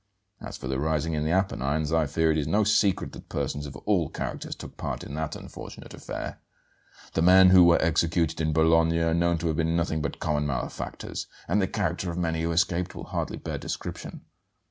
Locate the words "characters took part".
4.09-5.03